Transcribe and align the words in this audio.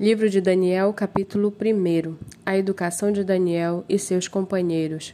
Livro 0.00 0.30
de 0.30 0.40
Daniel, 0.40 0.92
capítulo 0.92 1.52
1 1.60 2.16
A 2.46 2.56
educação 2.56 3.10
de 3.10 3.24
Daniel 3.24 3.84
e 3.88 3.98
seus 3.98 4.28
companheiros. 4.28 5.12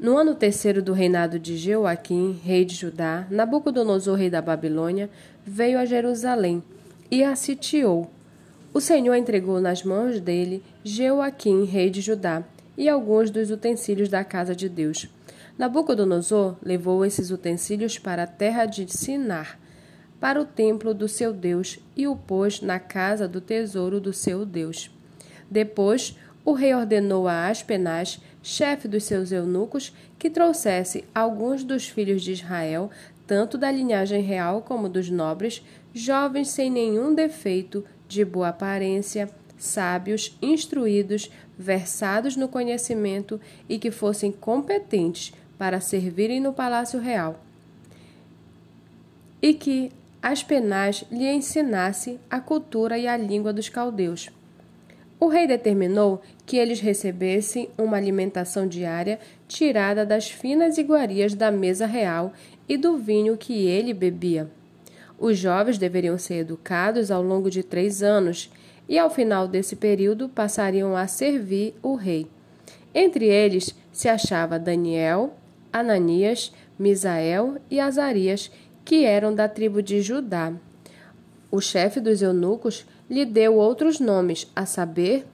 No 0.00 0.16
ano 0.16 0.34
terceiro 0.34 0.82
do 0.82 0.94
reinado 0.94 1.38
de 1.38 1.58
Jeoaquim, 1.58 2.40
rei 2.42 2.64
de 2.64 2.74
Judá, 2.74 3.26
Nabucodonosor, 3.30 4.16
rei 4.16 4.30
da 4.30 4.40
Babilônia, 4.40 5.10
veio 5.44 5.78
a 5.78 5.84
Jerusalém 5.84 6.62
e 7.10 7.22
a 7.22 7.36
sitiou. 7.36 8.10
O 8.72 8.80
Senhor 8.80 9.16
entregou 9.16 9.60
nas 9.60 9.82
mãos 9.82 10.18
dele 10.18 10.62
Jeoaquim, 10.82 11.64
rei 11.64 11.90
de 11.90 12.00
Judá, 12.00 12.42
e 12.78 12.88
alguns 12.88 13.30
dos 13.30 13.50
utensílios 13.50 14.08
da 14.08 14.24
casa 14.24 14.56
de 14.56 14.66
Deus. 14.66 15.10
Nabucodonosor 15.58 16.56
levou 16.62 17.04
esses 17.04 17.30
utensílios 17.30 17.98
para 17.98 18.22
a 18.22 18.26
terra 18.26 18.64
de 18.64 18.90
Sinar 18.90 19.58
para 20.24 20.40
o 20.40 20.46
templo 20.46 20.94
do 20.94 21.06
seu 21.06 21.34
Deus 21.34 21.78
e 21.94 22.08
o 22.08 22.16
pôs 22.16 22.62
na 22.62 22.78
casa 22.78 23.28
do 23.28 23.42
tesouro 23.42 24.00
do 24.00 24.10
seu 24.10 24.46
Deus. 24.46 24.90
Depois, 25.50 26.16
o 26.42 26.54
rei 26.54 26.74
ordenou 26.74 27.28
a 27.28 27.48
Aspenaz, 27.48 28.18
chefe 28.42 28.88
dos 28.88 29.04
seus 29.04 29.32
eunucos, 29.32 29.92
que 30.18 30.30
trouxesse 30.30 31.04
alguns 31.14 31.62
dos 31.62 31.86
filhos 31.86 32.22
de 32.22 32.32
Israel, 32.32 32.90
tanto 33.26 33.58
da 33.58 33.70
linhagem 33.70 34.22
real 34.22 34.62
como 34.62 34.88
dos 34.88 35.10
nobres, 35.10 35.62
jovens 35.92 36.48
sem 36.48 36.70
nenhum 36.70 37.14
defeito, 37.14 37.84
de 38.08 38.24
boa 38.24 38.48
aparência, 38.48 39.28
sábios, 39.58 40.38
instruídos, 40.40 41.30
versados 41.58 42.34
no 42.34 42.48
conhecimento 42.48 43.38
e 43.68 43.78
que 43.78 43.90
fossem 43.90 44.32
competentes 44.32 45.34
para 45.58 45.82
servirem 45.82 46.40
no 46.40 46.54
palácio 46.54 46.98
real. 46.98 47.44
E 49.42 49.52
que 49.52 49.92
Aspenaz 50.24 51.04
lhe 51.12 51.30
ensinasse 51.30 52.18
a 52.30 52.40
cultura 52.40 52.96
e 52.96 53.06
a 53.06 53.14
língua 53.14 53.52
dos 53.52 53.68
caldeus. 53.68 54.30
O 55.20 55.28
rei 55.28 55.46
determinou 55.46 56.22
que 56.46 56.56
eles 56.56 56.80
recebessem 56.80 57.68
uma 57.76 57.98
alimentação 57.98 58.66
diária 58.66 59.20
tirada 59.46 60.06
das 60.06 60.30
finas 60.30 60.78
iguarias 60.78 61.34
da 61.34 61.50
mesa 61.50 61.84
real 61.84 62.32
e 62.66 62.78
do 62.78 62.96
vinho 62.96 63.36
que 63.36 63.66
ele 63.66 63.92
bebia. 63.92 64.50
Os 65.18 65.36
jovens 65.36 65.76
deveriam 65.76 66.16
ser 66.16 66.36
educados 66.36 67.10
ao 67.10 67.22
longo 67.22 67.50
de 67.50 67.62
três 67.62 68.02
anos 68.02 68.50
e, 68.88 68.98
ao 68.98 69.10
final 69.10 69.46
desse 69.46 69.76
período, 69.76 70.30
passariam 70.30 70.96
a 70.96 71.06
servir 71.06 71.74
o 71.82 71.96
rei. 71.96 72.26
Entre 72.94 73.26
eles 73.26 73.74
se 73.92 74.08
achava 74.08 74.58
Daniel, 74.58 75.34
Ananias, 75.70 76.50
Misael 76.78 77.56
e 77.70 77.78
Azarias, 77.78 78.50
que 78.84 79.04
eram 79.04 79.34
da 79.34 79.48
tribo 79.48 79.82
de 79.82 80.02
Judá. 80.02 80.52
O 81.50 81.60
chefe 81.60 82.00
dos 82.00 82.20
eunucos 82.20 82.84
lhe 83.08 83.24
deu 83.24 83.56
outros 83.56 84.00
nomes, 84.00 84.50
a 84.54 84.66
saber, 84.66 85.26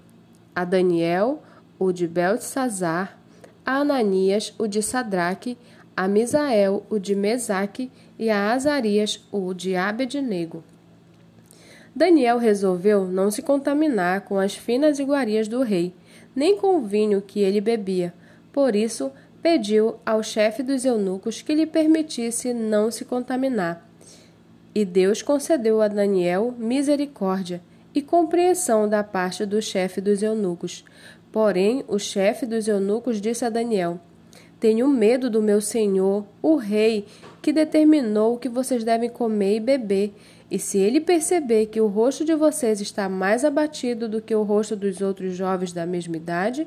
a 0.55 0.65
Daniel, 0.65 1.43
o 1.79 1.93
de 1.93 2.07
Beltesazar, 2.07 3.19
a 3.65 3.77
Ananias, 3.77 4.55
o 4.59 4.67
de 4.67 4.83
Sadraque, 4.83 5.57
a 5.97 6.07
Misael, 6.07 6.85
o 6.91 6.99
de 6.99 7.15
Mesaque, 7.15 7.91
e 8.19 8.29
a 8.29 8.53
Azarias, 8.53 9.27
o 9.33 9.55
de 9.55 9.75
Abednego. 9.75 10.63
Daniel 11.97 12.37
resolveu 12.37 13.07
não 13.07 13.31
se 13.31 13.41
contaminar 13.41 14.21
com 14.23 14.39
as 14.39 14.55
finas 14.55 14.99
iguarias 14.99 15.49
do 15.49 15.63
rei, 15.63 15.95
nem 16.37 16.57
com 16.57 16.77
o 16.77 16.83
vinho 16.83 17.23
que 17.23 17.41
ele 17.41 17.61
bebia. 17.61 18.13
Por 18.53 18.77
isso, 18.77 19.11
pediu 19.43 19.97
ao 20.05 20.23
chefe 20.23 20.63
dos 20.63 20.85
eunucos 20.85 21.43
que 21.43 21.55
lhe 21.55 21.67
permitisse 21.67 22.53
não 22.53 22.91
se 22.91 23.05
contaminar. 23.05 23.89
E 24.75 24.85
Deus 24.85 25.23
concedeu 25.23 25.81
a 25.83 25.89
Daniel 25.89 26.55
misericórdia 26.57 27.61
e 27.95 28.01
compreensão 28.01 28.89
da 28.89 29.03
parte 29.03 29.45
do 29.45 29.61
chefe 29.61 30.01
dos 30.01 30.23
eunucos. 30.23 30.85
Porém, 31.33 31.85
o 31.89 31.99
chefe 31.99 32.47
dos 32.47 32.69
eunucos 32.69 33.21
disse 33.21 33.45
a 33.45 33.51
Daniel: 33.51 33.99
Tenho 34.59 34.87
medo 34.89 35.29
do 35.29 35.43
meu 35.43 35.61
senhor, 35.61 36.25
o 36.43 36.57
rei, 36.57 37.07
que 37.43 37.53
determinou 37.53 38.35
o 38.35 38.39
que 38.39 38.49
vocês 38.49 38.85
devem 38.85 39.09
comer 39.09 39.57
e 39.57 39.61
beber. 39.61 40.15
E 40.51 40.59
se 40.59 40.79
ele 40.79 41.01
perceber 41.01 41.67
que 41.67 41.81
o 41.81 41.87
rosto 41.87 42.25
de 42.25 42.35
vocês 42.35 42.81
está 42.81 43.09
mais 43.09 43.45
abatido 43.45 44.09
do 44.09 44.21
que 44.21 44.35
o 44.35 44.43
rosto 44.43 44.75
dos 44.75 45.01
outros 45.01 45.35
jovens 45.35 45.73
da 45.73 45.87
mesma 45.87 46.17
idade, 46.17 46.67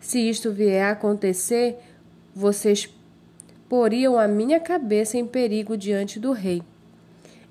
se 0.00 0.28
isto 0.28 0.52
vier 0.52 0.84
a 0.84 0.90
acontecer, 0.90 1.78
vocês 2.34 2.88
poriam 3.68 4.18
a 4.18 4.26
minha 4.26 4.60
cabeça 4.60 5.18
em 5.18 5.26
perigo 5.26 5.76
diante 5.76 6.18
do 6.18 6.32
rei. 6.32 6.62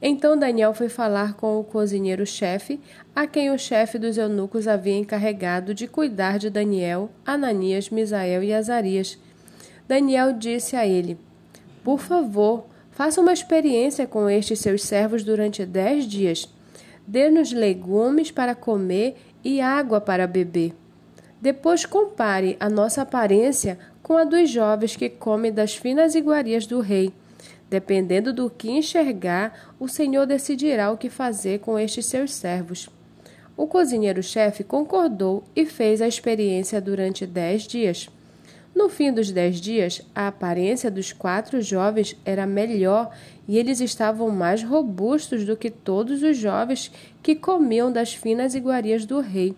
Então 0.02 0.38
Daniel 0.38 0.74
foi 0.74 0.90
falar 0.90 1.34
com 1.34 1.60
o 1.60 1.64
cozinheiro-chefe, 1.64 2.80
a 3.16 3.26
quem 3.26 3.50
o 3.50 3.58
chefe 3.58 3.98
dos 3.98 4.18
eunucos 4.18 4.68
havia 4.68 4.96
encarregado 4.96 5.74
de 5.74 5.88
cuidar 5.88 6.38
de 6.38 6.50
Daniel, 6.50 7.10
Ananias, 7.26 7.90
Misael 7.90 8.44
e 8.44 8.54
Azarias. 8.54 9.18
Daniel 9.88 10.34
disse 10.34 10.76
a 10.76 10.86
ele: 10.86 11.18
Por 11.84 12.00
favor, 12.00 12.66
faça 12.92 13.20
uma 13.20 13.34
experiência 13.34 14.06
com 14.06 14.30
estes 14.30 14.60
seus 14.60 14.84
servos 14.84 15.24
durante 15.24 15.66
dez 15.66 16.06
dias. 16.06 16.48
Dê-nos 17.08 17.52
legumes 17.52 18.30
para 18.30 18.54
comer 18.54 19.16
e 19.44 19.62
água 19.62 20.00
para 20.00 20.28
beber. 20.28 20.74
Depois 21.42 21.86
compare 21.86 22.58
a 22.60 22.70
nossa 22.70 23.04
aparência 23.04 23.78
com 24.02 24.18
a 24.18 24.24
dos 24.24 24.50
jovens 24.50 24.96
que 24.96 25.10
comem 25.10 25.52
das 25.52 25.76
finas 25.76 26.16
iguarias 26.16 26.66
do 26.66 26.80
rei. 26.80 27.14
Dependendo 27.70 28.34
do 28.34 28.50
que 28.50 28.72
enxergar, 28.72 29.74
o 29.80 29.88
Senhor 29.88 30.26
decidirá 30.26 30.92
o 30.92 30.98
que 30.98 31.10
fazer 31.10 31.60
com 31.60 31.78
estes 31.78 32.06
seus 32.06 32.34
servos. 32.34 32.90
O 33.56 33.68
cozinheiro-chefe 33.68 34.64
concordou 34.64 35.44
e 35.56 35.66
fez 35.66 36.02
a 36.02 36.08
experiência 36.08 36.80
durante 36.80 37.26
dez 37.26 37.64
dias. 37.64 38.10
No 38.74 38.90
fim 38.90 39.12
dos 39.12 39.32
dez 39.32 39.60
dias, 39.60 40.02
a 40.14 40.28
aparência 40.28 40.90
dos 40.92 41.12
quatro 41.12 41.62
jovens 41.62 42.16
era 42.24 42.46
melhor 42.46 43.12
e 43.48 43.58
eles 43.58 43.82
estavam 43.82 44.30
mais 44.30 44.64
robustos 44.64 45.44
do 45.44 45.58
que 45.58 45.72
todos 45.72 46.22
os 46.22 46.38
jovens 46.38 46.92
que 47.24 47.36
comiam 47.36 47.92
das 47.92 48.14
finas 48.14 48.54
iguarias 48.54 49.06
do 49.06 49.20
rei. 49.20 49.56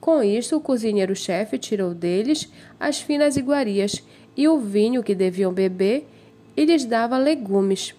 Com 0.00 0.22
isto, 0.22 0.56
o 0.56 0.60
cozinheiro-chefe 0.60 1.58
tirou 1.58 1.92
deles 1.92 2.50
as 2.78 3.00
finas 3.00 3.36
iguarias 3.36 4.02
e 4.36 4.46
o 4.46 4.58
vinho 4.58 5.02
que 5.02 5.14
deviam 5.14 5.52
beber 5.52 6.08
e 6.56 6.64
lhes 6.64 6.84
dava 6.84 7.18
legumes. 7.18 7.94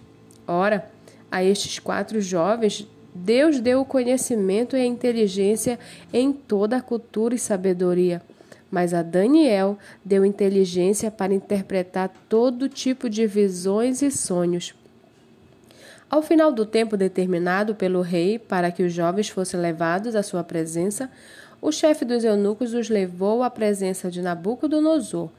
Ora, 0.47 0.89
a 1.31 1.43
estes 1.43 1.79
quatro 1.79 2.19
jovens, 2.21 2.87
Deus 3.13 3.59
deu 3.59 3.81
o 3.81 3.85
conhecimento 3.85 4.77
e 4.77 4.81
a 4.81 4.85
inteligência 4.85 5.77
em 6.13 6.31
toda 6.31 6.77
a 6.77 6.81
cultura 6.81 7.35
e 7.35 7.39
sabedoria. 7.39 8.21
Mas 8.71 8.93
a 8.93 9.01
Daniel 9.01 9.77
deu 10.05 10.23
inteligência 10.23 11.09
para 11.09 11.33
interpretar 11.33 12.09
todo 12.29 12.69
tipo 12.69 13.09
de 13.09 13.25
visões 13.25 14.01
e 14.01 14.11
sonhos. 14.11 14.73
Ao 16.09 16.21
final 16.21 16.51
do 16.51 16.65
tempo 16.65 16.97
determinado 16.97 17.75
pelo 17.75 18.01
rei 18.01 18.39
para 18.39 18.71
que 18.71 18.81
os 18.81 18.93
jovens 18.93 19.29
fossem 19.29 19.59
levados 19.59 20.15
à 20.15 20.23
sua 20.23 20.43
presença, 20.43 21.09
o 21.61 21.71
chefe 21.71 22.05
dos 22.05 22.23
eunucos 22.23 22.73
os 22.73 22.89
levou 22.89 23.43
à 23.43 23.49
presença 23.49 24.09
de 24.09 24.21
Nabucodonosor. 24.21 25.29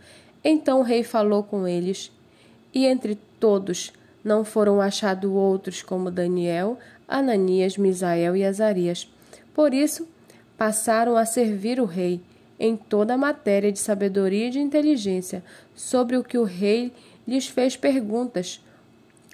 Então 0.44 0.80
o 0.80 0.82
rei 0.82 1.02
falou 1.02 1.42
com 1.42 1.66
eles, 1.66 2.12
e 2.74 2.86
entre 2.86 3.18
todos 3.38 3.92
não 4.22 4.44
foram 4.44 4.80
achados 4.80 5.30
outros 5.30 5.82
como 5.82 6.10
Daniel, 6.10 6.78
Ananias, 7.08 7.76
Misael 7.76 8.36
e 8.36 8.44
Azarias. 8.44 9.08
Por 9.54 9.74
isso, 9.74 10.06
passaram 10.56 11.16
a 11.16 11.24
servir 11.24 11.80
o 11.80 11.84
rei 11.84 12.20
em 12.58 12.76
toda 12.76 13.14
a 13.14 13.18
matéria 13.18 13.72
de 13.72 13.78
sabedoria 13.78 14.48
e 14.48 14.50
de 14.50 14.60
inteligência, 14.60 15.42
sobre 15.74 16.18
o 16.18 16.22
que 16.22 16.36
o 16.36 16.44
rei 16.44 16.92
lhes 17.26 17.48
fez 17.48 17.74
perguntas. 17.74 18.62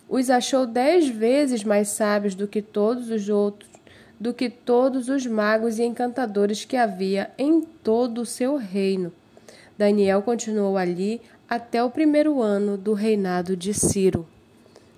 Os 0.08 0.30
achou 0.30 0.64
dez 0.64 1.08
vezes 1.08 1.64
mais 1.64 1.88
sábios 1.88 2.36
do 2.36 2.46
que 2.46 2.62
todos 2.62 3.10
os 3.10 3.28
outros 3.28 3.68
do 4.18 4.32
que 4.32 4.48
todos 4.48 5.08
os 5.08 5.26
magos 5.26 5.78
e 5.78 5.84
encantadores 5.84 6.64
que 6.64 6.76
havia 6.76 7.30
em 7.38 7.60
todo 7.60 8.22
o 8.22 8.26
seu 8.26 8.56
reino. 8.56 9.12
Daniel 9.76 10.22
continuou 10.22 10.76
ali 10.76 11.20
até 11.48 11.82
o 11.82 11.90
primeiro 11.90 12.42
ano 12.42 12.76
do 12.76 12.94
reinado 12.94 13.56
de 13.56 13.74
Ciro. 13.74 14.26